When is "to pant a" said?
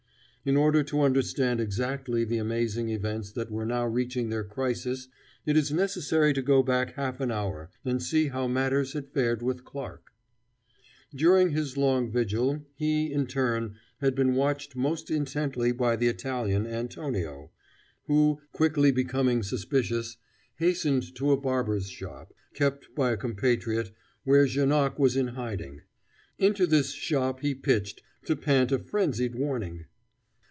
28.25-28.79